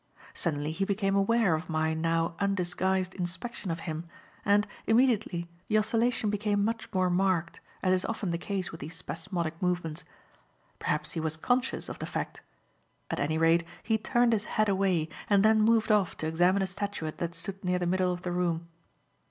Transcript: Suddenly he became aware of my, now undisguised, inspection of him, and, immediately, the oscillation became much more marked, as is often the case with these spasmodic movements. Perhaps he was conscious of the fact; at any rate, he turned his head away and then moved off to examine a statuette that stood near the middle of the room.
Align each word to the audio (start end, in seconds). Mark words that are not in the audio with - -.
Suddenly 0.33 0.71
he 0.71 0.83
became 0.83 1.15
aware 1.15 1.53
of 1.53 1.69
my, 1.69 1.93
now 1.93 2.33
undisguised, 2.39 3.13
inspection 3.13 3.69
of 3.69 3.81
him, 3.81 4.07
and, 4.43 4.65
immediately, 4.87 5.47
the 5.67 5.77
oscillation 5.77 6.31
became 6.31 6.65
much 6.65 6.91
more 6.91 7.11
marked, 7.11 7.59
as 7.83 7.93
is 7.93 8.05
often 8.05 8.31
the 8.31 8.39
case 8.39 8.71
with 8.71 8.81
these 8.81 8.95
spasmodic 8.95 9.61
movements. 9.61 10.03
Perhaps 10.79 11.11
he 11.11 11.19
was 11.19 11.37
conscious 11.37 11.87
of 11.87 11.99
the 11.99 12.07
fact; 12.07 12.41
at 13.11 13.19
any 13.19 13.37
rate, 13.37 13.63
he 13.83 13.99
turned 13.99 14.33
his 14.33 14.45
head 14.45 14.69
away 14.69 15.07
and 15.29 15.45
then 15.45 15.61
moved 15.61 15.91
off 15.91 16.17
to 16.17 16.25
examine 16.25 16.63
a 16.63 16.65
statuette 16.65 17.19
that 17.19 17.35
stood 17.35 17.63
near 17.63 17.77
the 17.77 17.85
middle 17.85 18.11
of 18.11 18.23
the 18.23 18.31
room. 18.31 18.69